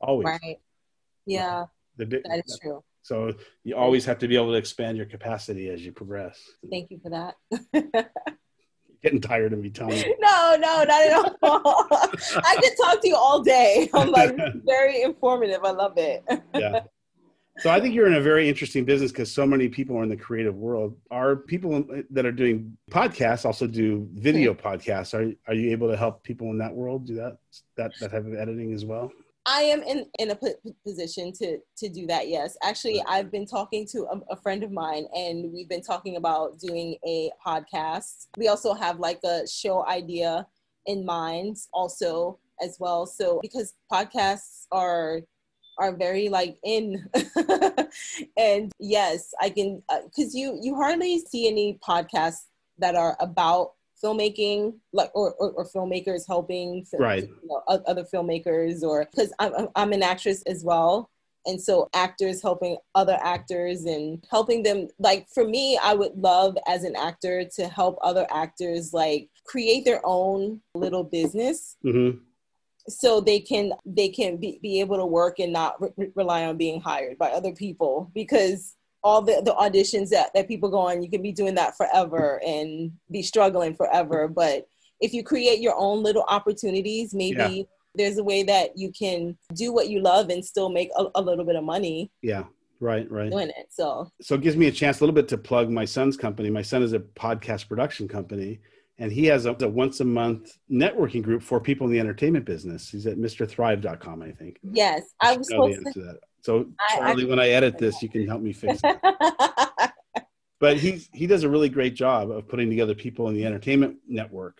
[0.00, 0.24] Always.
[0.26, 0.58] Right.
[1.24, 1.66] Yeah.
[1.98, 3.32] The, that is true so
[3.64, 6.38] you always have to be able to expand your capacity as you progress.
[6.70, 8.10] Thank you for that.
[9.02, 10.14] Getting tired of me telling you.
[10.20, 11.86] No, no, not at all.
[11.90, 13.88] I could talk to you all day.
[13.94, 15.64] I'm like very informative.
[15.64, 16.22] I love it.
[16.54, 16.80] yeah.
[17.60, 20.10] So I think you're in a very interesting business because so many people are in
[20.10, 20.94] the creative world.
[21.10, 25.14] Are people that are doing podcasts also do video podcasts?
[25.14, 27.38] Are are you able to help people in that world do that
[27.76, 29.10] that that type of editing as well?
[29.48, 30.38] I am in, in a
[30.84, 32.28] position to, to do that.
[32.28, 32.58] Yes.
[32.62, 36.58] Actually, I've been talking to a, a, friend of mine and we've been talking about
[36.58, 38.26] doing a podcast.
[38.36, 40.46] We also have like a show idea
[40.84, 43.06] in mind also as well.
[43.06, 45.20] So because podcasts are
[45.78, 47.08] are very like in
[48.36, 52.46] and yes i can because uh, you you hardly see any podcasts
[52.78, 57.24] that are about filmmaking like or, or, or filmmakers helping right.
[57.24, 61.10] you know, other filmmakers or because I'm, I'm an actress as well.
[61.46, 66.58] And so actors helping other actors and helping them like for me i would love
[66.66, 71.76] as an actor to help other actors like create their own little business.
[71.84, 72.18] Mm-hmm.
[72.88, 76.58] so they can they can be, be able to work and not re- rely on
[76.58, 78.74] being hired by other people because
[79.08, 82.40] all the, the auditions that, that people go on, you can be doing that forever
[82.46, 84.28] and be struggling forever.
[84.28, 84.68] But
[85.00, 87.62] if you create your own little opportunities, maybe yeah.
[87.94, 91.22] there's a way that you can do what you love and still make a, a
[91.22, 92.10] little bit of money.
[92.20, 92.44] Yeah.
[92.80, 93.30] Right, right.
[93.30, 93.68] doing it.
[93.70, 96.50] So So it gives me a chance a little bit to plug my son's company.
[96.50, 98.60] My son is a podcast production company,
[98.98, 102.44] and he has a, a once a month networking group for people in the entertainment
[102.44, 102.88] business.
[102.90, 104.58] He's at MrThrive.com, I think.
[104.62, 108.08] yes, I was supposed answer to So I- I- Charlie, when I edit this, you
[108.08, 108.98] can help me fix it.
[110.60, 113.98] But he he does a really great job of putting together people in the entertainment
[114.08, 114.58] network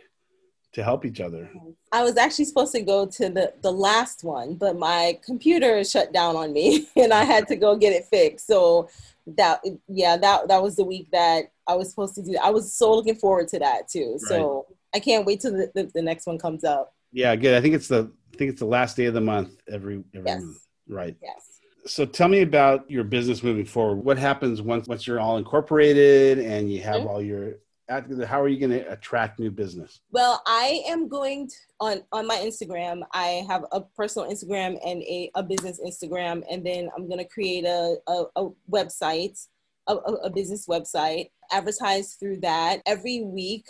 [0.75, 1.51] to help each other.
[1.91, 6.13] I was actually supposed to go to the the last one, but my computer shut
[6.13, 8.47] down on me, and I had to go get it fixed.
[8.47, 8.89] So
[9.37, 12.37] that yeah, that that was the week that I was supposed to do.
[12.41, 14.21] I was so looking forward to that too.
[14.21, 16.95] So I can't wait till the, the, the next one comes up.
[17.11, 17.57] Yeah, good.
[17.57, 20.29] I think it's the I think it's the last day of the month every every
[20.31, 20.43] Yes.
[20.43, 20.59] month.
[20.89, 21.17] Right.
[21.21, 21.43] Yes.
[21.89, 23.97] So tell me about your business moving forward.
[23.97, 27.07] What happens once once you're all incorporated and you have Mhm.
[27.09, 27.55] all your
[28.27, 30.01] how are you going to attract new business?
[30.11, 33.03] Well, I am going to, on on my Instagram.
[33.13, 37.65] I have a personal Instagram and a, a business Instagram, and then I'm gonna create
[37.65, 39.47] a a, a website,
[39.87, 43.67] a, a, business website, advertise through that every week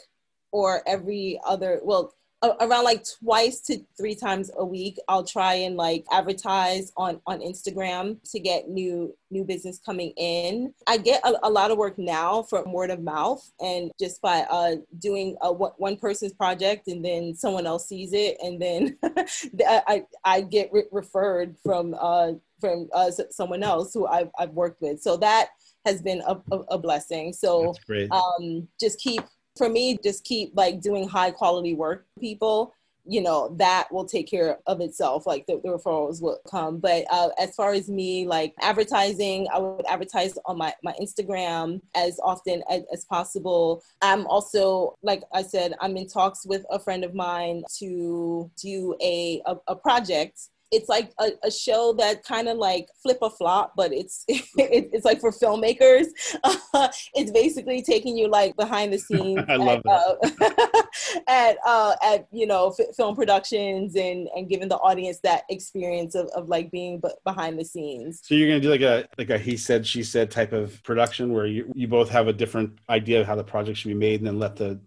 [0.50, 1.81] or every other.
[1.85, 7.20] Well, around like twice to three times a week i'll try and like advertise on
[7.27, 10.72] on instagram to get new new business coming in.
[10.87, 14.46] I get a, a lot of work now from word of mouth and just by
[14.51, 18.96] uh doing a one one person's project and then someone else sees it and then
[19.66, 24.83] i i, get re- referred from uh from uh, someone else who I've, I've worked
[24.83, 25.01] with.
[25.01, 25.51] So that
[25.87, 27.33] has been a, a, a blessing.
[27.33, 27.72] So
[28.11, 29.22] um, just keep
[29.59, 32.73] for me just keep like doing high quality work people
[33.09, 36.79] you know that will take care of itself like the, the referrals will come.
[36.79, 41.81] But uh, as far as me like advertising i would advertise on my, my instagram
[41.97, 43.83] as often as, as possible.
[44.03, 48.94] I'm also like i said i'm in talks with a friend of mine to do
[49.01, 50.38] a, a, a project
[50.70, 54.90] it's like a, a show that kind of like Flip or Flop, but it's it,
[54.92, 56.07] it's like for filmmakers.
[57.14, 60.83] it's basically taking you like behind the scenes I love that.
[61.00, 65.44] uh, at uh, at you know f- film productions and and giving the audience that
[65.48, 68.20] experience of, of like being b- behind the scenes.
[68.22, 70.83] so you're going to do like a like a he said she said type of
[70.83, 73.94] production where you you both have a different idea of how the project should be
[73.94, 74.81] made and then let the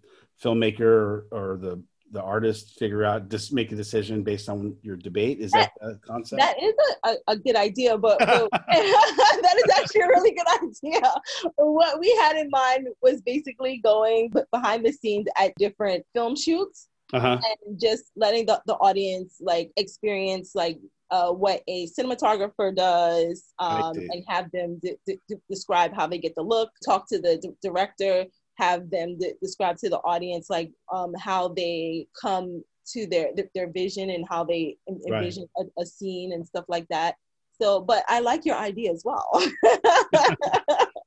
[0.43, 4.95] filmmaker or, or the the artist figure out just make a decision based on your
[4.95, 5.39] debate?
[5.39, 6.41] Is that the concept?
[6.41, 6.73] That is
[7.05, 11.13] a, a, good idea, but, but that is actually a really good idea.
[11.55, 16.89] What we had in mind was basically going behind the scenes at different film shoots
[17.13, 17.39] uh-huh.
[17.41, 23.93] and just letting the, the audience like experience like uh, what a cinematographer does um,
[23.97, 27.49] and have them de- de- describe how they get the look talk to the d-
[27.61, 28.25] director
[28.57, 33.71] have them de- describe to the audience like um, how they come to their their-
[33.71, 35.19] vision and how they en- Right.
[35.19, 37.15] envision a, a scene and stuff like that.
[37.61, 39.29] So but i like your idea as well.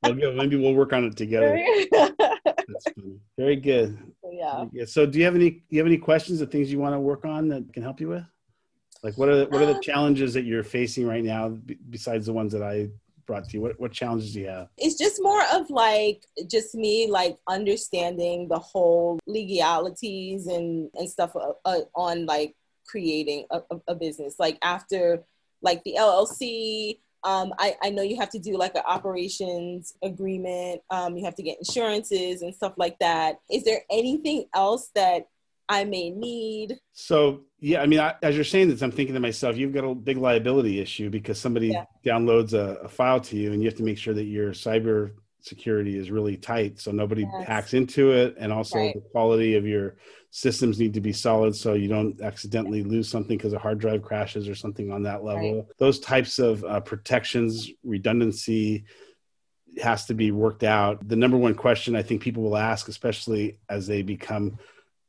[0.03, 1.59] Maybe we'll work on it together.
[1.91, 2.85] That's
[3.37, 3.97] very good.
[4.31, 4.65] Yeah.
[4.71, 4.85] Yeah.
[4.85, 6.99] So, do you have any do you have any questions or things you want to
[6.99, 8.23] work on that can help you with?
[9.03, 11.57] Like, what are the, what are the Um, challenges that you're facing right now
[11.89, 12.89] besides the ones that I
[13.25, 13.61] brought to you?
[13.61, 14.69] What what challenges do you have?
[14.77, 21.35] it's just more of like just me like understanding the whole legalities and and stuff
[21.35, 22.55] uh, uh, on like
[22.87, 25.23] creating a, a, a business like after
[25.61, 30.81] like the llc um, I, I know you have to do like an operations agreement
[30.91, 35.27] um, you have to get insurances and stuff like that is there anything else that
[35.67, 39.19] i may need So, yeah, I mean, I, as you're saying this, I'm thinking to
[39.19, 41.85] myself, you've got a big liability issue because somebody Yeah.
[42.05, 45.13] downloads a, a file to you, and you have to make sure that your cyber
[45.41, 47.47] security is really tight so nobody Yes.
[47.47, 48.93] hacks into it, and also Right.
[48.93, 49.95] the quality of your
[50.29, 54.03] systems need to be solid so you don't accidentally lose something because a hard drive
[54.03, 55.67] crashes or something on that level.
[55.79, 58.85] Those types of uh, protections, redundancy
[59.81, 61.07] has to be worked out.
[61.07, 64.59] The number one question I think people will ask, especially as they become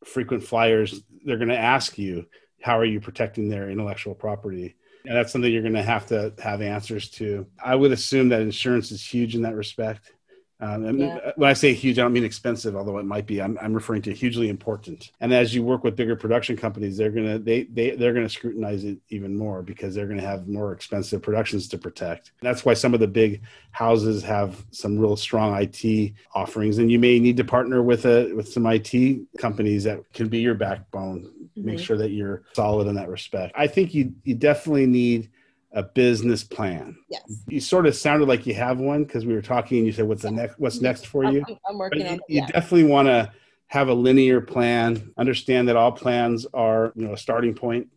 [0.06, 2.26] frequent flyers, they're going to ask you,
[2.66, 4.74] how are you protecting their intellectual property?
[5.04, 7.46] And that's something you're going to have to have answers to.
[7.64, 10.12] I would assume that insurance is huge in that respect.
[10.58, 11.32] Um, and Yeah.
[11.36, 13.40] When I say huge, I don't mean expensive, although it might be.
[13.42, 15.12] I'm, I'm referring to hugely important.
[15.20, 18.82] And as you work with bigger production companies, they're gonna they they they're gonna scrutinize
[18.84, 22.32] it even more because they're gonna have more expensive productions to protect.
[22.40, 26.98] That's why some of the big houses have some real strong IT offerings, and you
[26.98, 28.92] may need to partner with a with some IT
[29.36, 31.30] companies that can be your backbone.
[31.56, 31.82] Make Mhm.
[31.82, 33.52] sure that you're solid in that respect.
[33.56, 35.30] I think you you definitely need
[35.72, 36.96] a business plan.
[37.10, 39.92] yes You sort of sounded like you have one because we were talking and you
[39.92, 41.44] said what's the next what's next for you.
[41.46, 42.46] I'm, I'm But working you, on you yeah.
[42.46, 43.32] definitely want to
[43.68, 45.12] have a linear plan.
[45.16, 47.88] Understand that all plans are, you know, a starting point,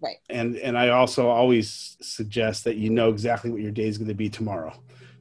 [0.00, 0.16] Right.
[0.28, 4.08] And and I also always suggest that you know exactly what your day is going
[4.08, 4.72] to be tomorrow.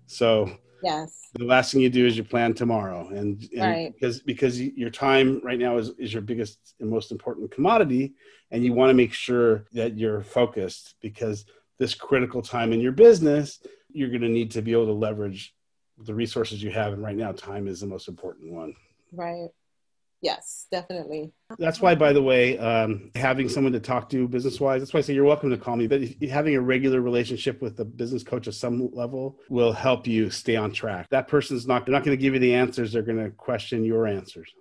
[0.05, 0.51] So
[0.83, 1.29] Yes.
[1.33, 3.93] the last thing you do is you plan tomorrow and, and Right.
[3.93, 8.13] because because your time right now is, is your biggest and most important commodity
[8.51, 11.45] and you want to make sure that you're focused because
[11.77, 13.59] this critical time in your business
[13.91, 15.53] you're going to need to be able to leverage
[15.99, 18.73] the resources you have and right now time is the most important one
[19.11, 19.49] Right.
[20.25, 21.31] Yes, definitely.
[21.59, 24.97] that's why by the way um, having someone to talk to business wise that's why
[24.97, 27.85] i say you're welcome to call me but if, having a regular relationship with a
[27.85, 31.93] business coach at some level will help you stay on track that person's not they're
[31.93, 34.51] not going to give you the answers they're going to question your answers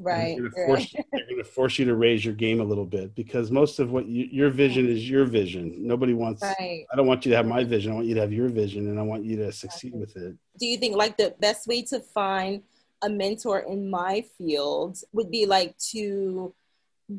[0.00, 0.36] Right.
[0.36, 0.66] They're going to right.
[0.66, 3.78] force, you- they're gonna force you to raise your game a little bit because most
[3.78, 5.86] of what you, your vision is your vision.
[5.86, 6.42] Nobody wants.
[6.42, 6.84] Right.
[6.92, 7.92] I don't want you to have my vision.
[7.92, 10.34] I want you to have your vision, and I want you to succeed with it.
[10.58, 12.62] do you think like the best way to find
[13.04, 16.54] a mentor in my field would be like to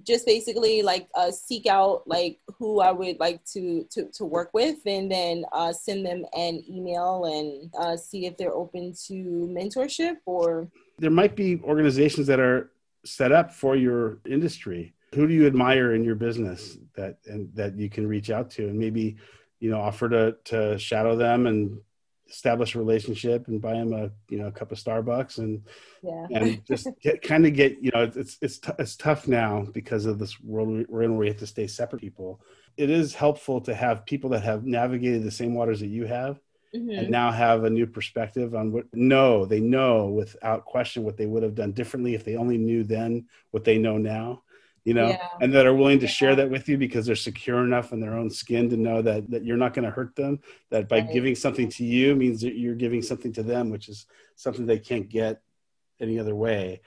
[0.03, 4.49] just basically like uh, seek out like who I would like to to, to work
[4.53, 9.13] with and then uh, send them an email and uh, see if they're open to
[9.13, 10.67] mentorship or
[10.97, 12.71] There might be organizations that are
[13.05, 14.93] set up for your industry.
[15.13, 18.67] Who do you admire in your business that and that you can reach out to,
[18.67, 19.17] and maybe
[19.59, 21.79] you know offer to to shadow them and
[22.29, 25.61] establish a relationship and buy him a you know a cup of Starbucks and
[26.03, 26.25] yeah.
[26.31, 30.05] and just get, kind of get you know it's it's t- it's tough now because
[30.05, 32.41] of this world we- we're in where we have to stay separate people.
[32.77, 36.39] It is helpful to have people that have navigated the same waters that you have
[36.75, 36.97] Mhm.
[36.99, 41.25] and now have a new perspective on what know they know without question what they
[41.25, 44.41] would have done differently if they only knew then what they know now
[44.85, 45.27] you know Yeah.
[45.41, 48.13] and that are willing to share that with you because they're secure enough in their
[48.13, 51.11] own skin to know that that you're not going to hurt them that by Right.
[51.11, 54.79] giving something to you means that you're giving something to them which is something they
[54.79, 55.41] can't get
[55.99, 56.81] any other way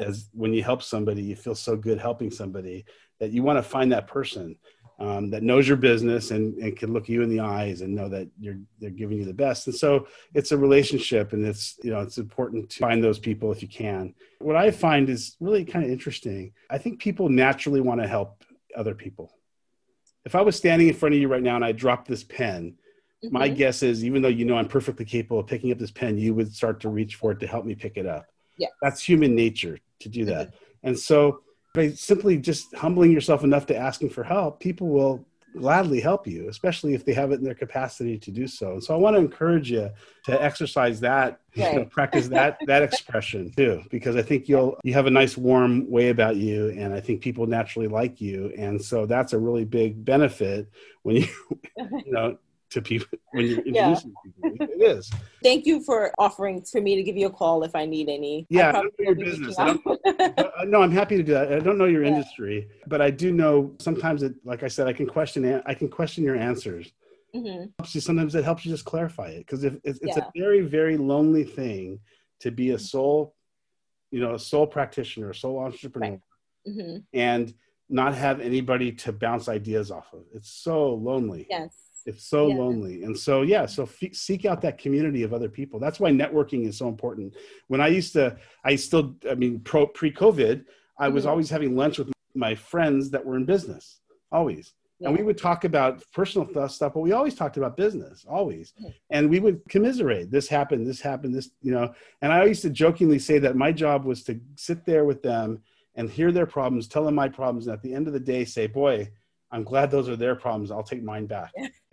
[0.00, 2.84] as when you help somebody you feel so good helping somebody
[3.20, 4.56] that you want to find that person
[4.98, 8.08] um, that knows your business and, and can look you in the eyes and know
[8.08, 9.66] that you're they're giving you the best.
[9.66, 13.52] And so it's a relationship and it's you know it's important to find those people
[13.52, 14.14] if you can.
[14.40, 16.52] What i find is really kind of interesting.
[16.70, 18.42] I think people naturally want to help
[18.74, 19.32] other people.
[20.24, 22.76] If i was standing in front of you right now and i dropped this pen
[23.30, 23.56] my Mhm.
[23.56, 26.34] guess is even though you know i'm perfectly capable of picking up this pen you
[26.34, 28.26] would start to reach for it to help me pick it up.
[28.58, 28.68] Yeah.
[28.82, 30.54] that's human nature to do that.
[30.82, 31.40] And so
[31.76, 35.24] by simply just humbling yourself enough to asking for help people will
[35.56, 38.72] gladly help you especially if they have it in their capacity to do so.
[38.72, 39.88] And so i want to encourage you
[40.24, 44.92] to exercise that you know, practice that that expression too because i think you'll you
[44.92, 48.52] have a nice warm way about you and i think people naturally like you.
[48.58, 50.68] And so that's a really big benefit
[51.04, 51.28] when you
[51.76, 52.38] you know
[52.70, 53.86] to people when you're Yeah.
[53.88, 55.10] introducing people it is
[55.42, 58.46] Thank you for offering for me to give you a call if I need any.
[58.48, 59.56] Yeah, I probably don't know your business.
[60.38, 62.08] Uh, no i'm happy to do that i don't know your Yeah.
[62.08, 65.88] industry but i do know sometimes it like i said i can question i can
[65.88, 66.92] question your answers
[67.34, 67.70] Mhm.
[67.84, 70.24] sometimes it helps you just clarify it because if it's, it's Yeah.
[70.24, 72.00] a very very lonely thing
[72.40, 73.34] to be a sole
[74.10, 76.18] you know a sole practitioner a sole entrepreneur
[76.66, 77.04] Mhm.
[77.12, 77.54] and
[77.88, 81.85] not have anybody to bounce ideas off of it's so lonely Yes.
[82.06, 82.54] It's so Yeah.
[82.54, 83.02] lonely.
[83.02, 85.78] And so yeah so f- seek out that community of other people.
[85.78, 87.34] That's why networking is so important.
[87.68, 88.24] When i used to
[88.64, 90.64] i still i mean pro pre-covid
[90.98, 91.28] i was Mhm.
[91.30, 94.00] always having lunch with my friends that were in business
[94.32, 94.72] always.
[95.02, 98.72] And we would talk about personal th- stuff but we always talked about business always.
[98.80, 98.94] Mhm.
[99.10, 101.86] and we would commiserate this happened this happened this you know.
[102.22, 105.48] And i used to jokingly say that my job was to sit there with them
[105.96, 108.44] and hear their problems tell them my problems and at the end of the day
[108.44, 108.96] say boy
[109.52, 111.52] i'm glad those are their problems i'll take mine back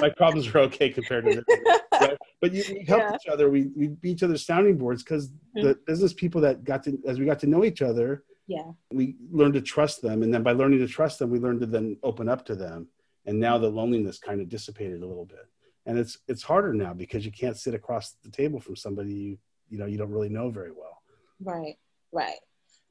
[0.00, 1.80] my problems are okay compared to theirs.
[1.92, 2.18] Right?
[2.40, 3.16] But you, we helped Yeah.
[3.16, 3.50] each other.
[3.50, 5.66] We we be each other's sounding boards because mm-hmm.
[5.66, 8.70] the business people that got to as we got to know each other, yeah.
[8.92, 11.66] we learned to trust them, and then by learning to trust them, we learned to
[11.66, 12.88] then open up to them.
[13.24, 15.46] And now the loneliness kind of dissipated a little bit.
[15.86, 19.38] And it's it's harder now because you can't sit across the table from somebody you
[19.68, 21.02] you know you don't really know very well.
[21.40, 21.76] Right,
[22.12, 22.38] right.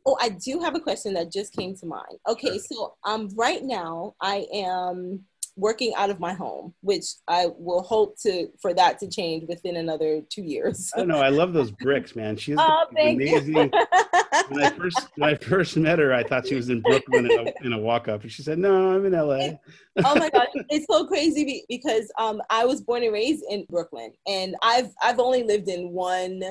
[0.06, 2.20] Oh, I do have a question that just came to mind.
[2.28, 5.26] Okay, so um, right now I am
[5.58, 9.78] working out of my home, which I will hope to for that to change within
[9.78, 10.92] another two years.
[10.94, 11.22] I don't know.
[11.22, 12.38] I love those bricks, man.
[12.38, 13.72] She's Oh, amazing.
[14.50, 17.32] when I first when I first met her, I thought she was in Brooklyn in
[17.32, 19.58] a, in a walk up, and she said, "No, I'm in LA."
[20.06, 24.12] oh my gosh, it's so crazy because um, I was born and raised in Brooklyn,
[24.28, 26.44] and I've I've only lived in one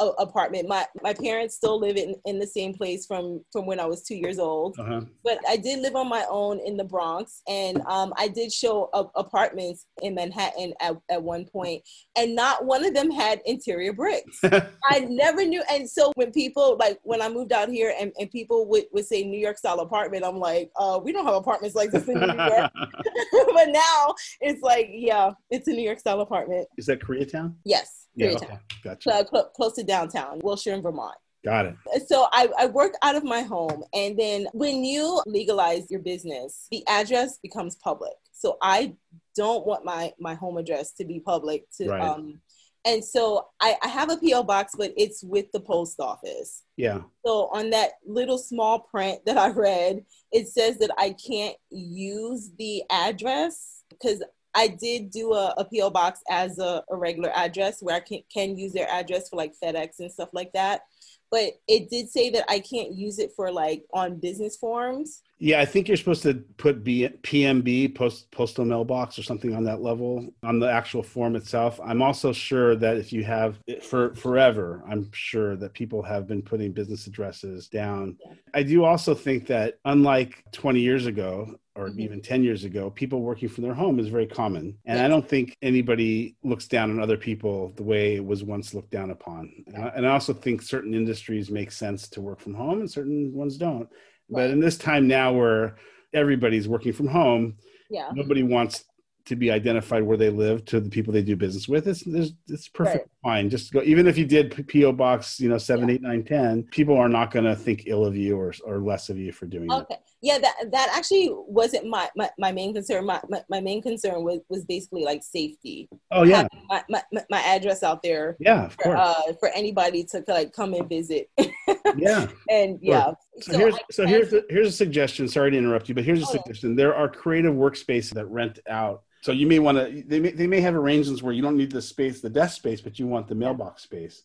[0.00, 0.68] a, apartment.
[0.68, 4.02] My my parents still live in, in the same place from from when I was
[4.02, 4.76] two years old.
[4.78, 5.02] Uh-huh.
[5.24, 8.90] But I did live on my own in the Bronx, and um, I did show
[9.14, 11.82] apartments in Manhattan at, at one point,
[12.16, 14.40] and not one of them had interior bricks.
[14.84, 15.62] I never knew.
[15.70, 19.06] And so when people like when I moved out here, and, and people would, would
[19.06, 22.20] say New York style apartment, I'm like, uh, we don't have apartments like this in
[22.20, 22.70] New York.
[23.54, 26.68] but now it's like, yeah, it's a New York style apartment.
[26.76, 27.54] Is that Koreatown?
[27.64, 28.06] Yes.
[28.18, 28.58] Yeah, okay.
[28.82, 29.10] gotcha.
[29.10, 31.16] So, cl- close to downtown, Wilshire in Vermont.
[31.44, 31.76] Got it.
[32.08, 33.84] So I, I work out of my home.
[33.94, 38.14] And then when you legalize your business, the address becomes public.
[38.32, 38.94] So I
[39.36, 42.02] don't want my, my home address to be public to right.
[42.02, 42.40] um
[42.84, 46.62] and so I, I have a PO box, but it's with the post office.
[46.76, 47.00] Yeah.
[47.26, 52.50] So on that little small print that I read, it says that I can't use
[52.56, 54.22] the address because
[54.54, 58.20] I did do a, a PO box as a, a, regular address where I can,
[58.32, 60.82] can use their address for like FedEx and stuff like that.
[61.30, 65.22] But it did say that I can't use it for like on business forms.
[65.38, 69.62] Yeah, I think you're supposed to put B, PMB, post, postal mailbox, or something on
[69.64, 71.78] that level on the actual form itself.
[71.84, 76.42] I'm also sure that if you have for forever, I'm sure that people have been
[76.42, 78.16] putting business addresses down.
[78.24, 78.32] Yeah.
[78.54, 82.00] I do also think that unlike 20 years ago, or mm-hmm.
[82.00, 84.76] even 10 years ago, people working from their home is very common.
[84.84, 85.04] And yes.
[85.04, 88.90] I don't think anybody looks down on other people the way it was once looked
[88.90, 89.64] down upon.
[89.68, 92.90] And I, and I also think certain industries make sense to work from home and
[92.90, 93.88] certain ones don't.
[94.28, 95.76] But in this time now where
[96.12, 97.56] everybody's working from home,
[97.88, 98.10] yeah.
[98.12, 98.84] nobody wants
[99.26, 101.86] to be identified where they live to the people they do business with.
[101.86, 103.10] It's it's, it's perfect right.
[103.22, 103.50] Fine.
[103.50, 103.82] Just go.
[103.82, 105.94] Even if you did PO box, you know, seven, yeah.
[105.96, 109.08] eight, nine, ten, people are not going to think ill of you or or less
[109.08, 109.94] of you for doing okay.
[109.94, 110.00] it.
[110.20, 113.06] Yeah, that that actually wasn't my my, my main concern.
[113.06, 115.88] My, my, my main concern was was basically like safety.
[116.10, 118.36] Oh yeah, my, my, my address out there.
[118.40, 118.98] Yeah, of for, course.
[118.98, 121.30] Uh, for anybody to like come and visit.
[121.96, 123.12] yeah, and yeah.
[123.40, 125.28] So, so here's so here's the, here's a suggestion.
[125.28, 126.74] Sorry to interrupt you, but here's a oh, suggestion.
[126.74, 130.02] There are creative workspaces that rent out so you may want to.
[130.06, 132.80] They may, they may have arrangements where you don't need the space, the desk space,
[132.80, 134.22] but you want the mailbox space.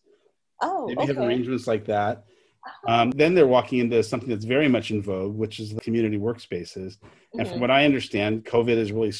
[0.62, 1.06] Oh, they okay.
[1.06, 2.24] have arrangements like that.
[2.86, 6.18] Um, then they're walking into something that's very much in vogue, which is the community
[6.18, 6.96] workspaces.
[6.96, 7.38] Mm-hmm.
[7.38, 7.60] And from mm-hmm.
[7.60, 9.12] what I understand, COVID is really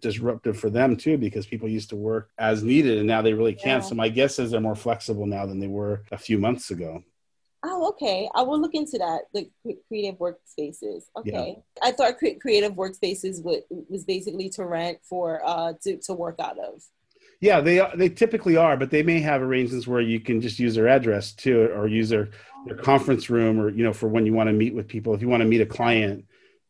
[0.00, 3.54] disruptive for them too, because people used to work as needed and now they really
[3.54, 3.82] can't.
[3.82, 3.88] Yeah.
[3.88, 7.02] So my guess is they're more flexible now than they were a few months ago.
[7.64, 8.28] Oh, okay.
[8.34, 9.22] I will look into that.
[9.32, 9.48] The
[9.88, 11.04] creative workspaces.
[11.16, 11.56] Okay.
[11.56, 11.82] Yeah.
[11.82, 16.58] I thought creative workspaces would, was basically to rent for uh to, to work out
[16.58, 16.82] of.
[17.44, 20.74] Yeah, they they typically are, but they may have arrangements where you can just use
[20.74, 22.30] their address too, or use their,
[22.64, 25.12] their conference room, or you know, for when you want to meet with people.
[25.12, 26.24] If you want to meet a client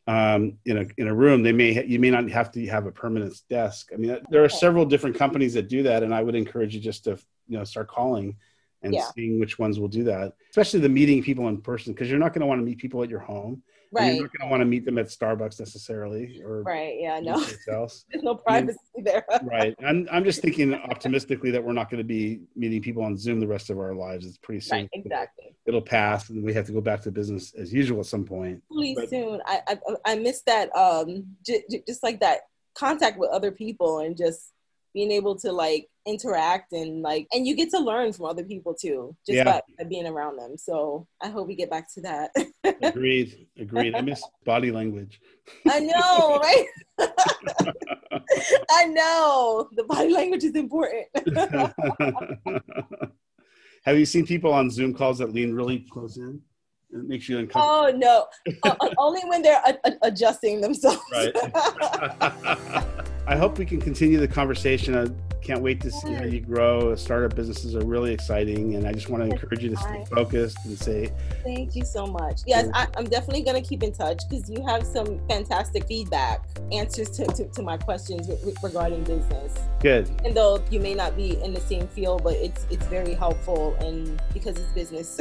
[0.09, 2.87] um, in a in a room, they may ha- you may not have to have
[2.87, 3.91] a permanent desk.
[3.95, 6.81] I mean, there are several different companies that do that, and I would encourage you
[6.81, 8.35] just to you know start calling
[8.83, 9.07] and yeah.
[9.15, 12.33] seeing which ones will do that, especially the meeting people in person, because you're not
[12.33, 13.63] going to want to meet people at your home.
[13.95, 14.15] Right.
[14.15, 16.97] You're not going to want to meet them at Starbucks necessarily, or right.
[16.99, 17.35] Yeah, no.
[17.69, 18.05] Else.
[18.11, 19.25] There's no privacy I mean, there.
[19.45, 19.75] right.
[19.87, 23.39] I'm I'm just thinking optimistically that we're not going to be meeting people on Zoom
[23.39, 24.27] the rest of our lives.
[24.27, 24.81] It's pretty soon.
[24.81, 25.55] Right, exactly.
[25.67, 28.63] It'll pass, and we have to go back to business as usual at some point.
[28.69, 29.41] Pretty but, soon.
[29.47, 30.75] I I, I miss that.
[30.75, 32.41] Um, j- j- just like that
[32.75, 34.53] contact with other people and just
[34.93, 38.75] being able to like interact and like and you get to learn from other people
[38.75, 39.61] too just yeah.
[39.79, 42.31] by, being around them so i hope we get back to that
[42.83, 45.21] agreed agreed i miss body language
[45.71, 46.67] i know right
[48.71, 51.07] i know the body language is important
[53.85, 56.41] have you seen people on zoom calls that lean really close in
[56.91, 57.67] it makes you uncomfortable.
[57.67, 58.27] Oh no!
[58.63, 59.61] uh, only when they're
[60.03, 61.03] adjusting themselves.
[61.13, 62.85] Right.
[63.27, 64.95] I hope we can continue the conversation.
[64.95, 65.07] I
[65.45, 66.95] can't wait to see how you grow.
[66.95, 70.59] Startup businesses are really exciting, and I just want to encourage you to stay focused
[70.65, 71.13] and say
[71.43, 72.41] thank you so much.
[72.47, 76.43] Yes, I, am definitely going to keep in touch because you have some fantastic feedback,
[76.73, 78.29] answers to, to, to my questions
[78.63, 79.59] regarding business.
[79.81, 80.11] Good.
[80.25, 83.75] And though you may not be in the same field, but it's it's very helpful,
[83.81, 85.21] and because it's business,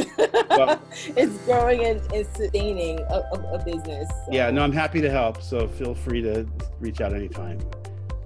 [0.49, 0.81] well,
[1.15, 4.09] it's growing and, and sustaining a, a, a business.
[4.09, 4.31] So.
[4.31, 5.41] Yeah, no, I'm happy to help.
[5.41, 6.45] So feel free to
[6.79, 7.59] reach out anytime.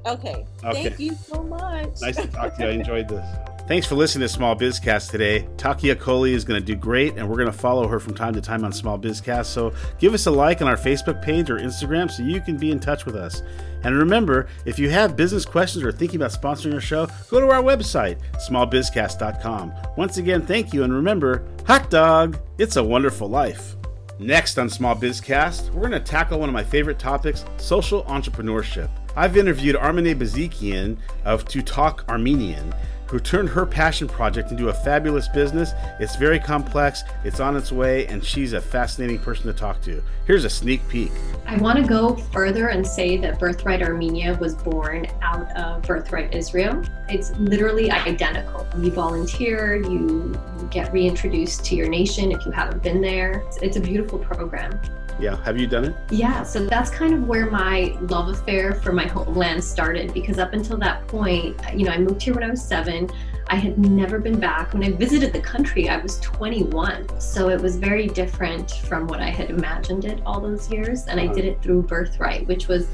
[0.08, 0.46] Okay.
[0.64, 0.84] okay.
[0.84, 2.02] Thank you so much.
[2.02, 2.70] Nice to talk to you.
[2.70, 3.26] I enjoyed this.
[3.68, 5.46] Thanks for listening to Small Bizcast today.
[5.58, 8.34] Takia Coley is going to do great, and we're going to follow her from time
[8.36, 9.48] to time on Small Bizcast.
[9.48, 12.72] So give us a like on our Facebook page or Instagram so you can be
[12.72, 13.44] in touch with us.
[13.84, 17.50] And remember, if you have business questions or thinking about sponsoring our show, go to
[17.50, 19.74] our website, smallbizcast.com.
[19.98, 23.76] Once again, thank you, and remember, hot dog, it's a wonderful life.
[24.18, 28.90] Next on Small Bizcast, we're going to tackle one of my favorite topics social entrepreneurship.
[29.18, 30.96] I've interviewed Armine Bazikian
[31.26, 32.72] of To Talk Armenian.
[33.08, 35.72] who turned her passion project into a fabulous business.
[36.00, 40.04] It's very complex, it's on its way, and she's a fascinating person to talk to.
[40.26, 41.12] Here's a sneak peek.
[41.46, 46.36] I want to go further and say that Birthright Armenia was born out of Birthright
[46.36, 46.84] Israel.
[47.08, 48.68] It's literally identical.
[48.78, 50.38] You volunteer, you
[50.70, 53.44] get reintroduced to your nation if you haven't been there.
[53.62, 54.80] It's a beautiful program.
[55.20, 55.42] Yeah.
[55.44, 55.96] Have you done it?
[56.12, 56.44] Yeah.
[56.44, 60.78] So that's kind of where my love affair for my homeland started because up until
[60.78, 63.10] that point, you know, I moved here when I was seven.
[63.50, 64.74] I had never been back.
[64.74, 67.20] When I visited the country, I was 21.
[67.20, 71.06] So it was very different from what I had imagined it all those years.
[71.08, 72.88] And I did it through Birthright, which was,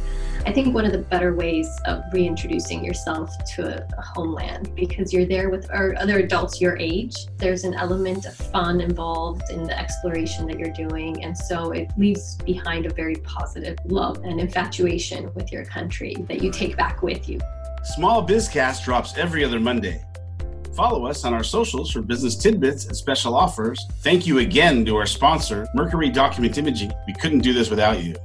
[0.46, 5.26] I think, one of the better ways of reintroducing yourself to a, homeland because you're
[5.26, 7.16] there with other adults your age.
[7.38, 11.24] There's an element of fun involved in the exploration that you're doing.
[11.24, 16.44] And so it leaves behind a very positive love and infatuation with your country that
[16.44, 17.40] you take back with you.
[17.84, 20.04] Small Bizcast drops every other Monday.
[20.74, 23.86] Follow us on our socials for business tidbits and special offers.
[24.00, 26.92] Thank you again to our sponsor, Mercury Document Imaging.
[27.06, 28.16] We couldn't do this without you.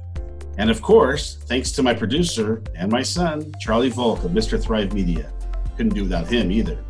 [0.57, 4.61] And of course, thanks to my producer and my son, Charlie Volk of Mr.
[4.61, 5.31] Thrive Media.
[5.77, 6.83] Couldn't do without him either.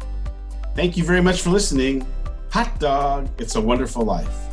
[0.76, 2.08] Thank you very much for listening.
[2.52, 4.49] Hot dog, it's a wonderful life.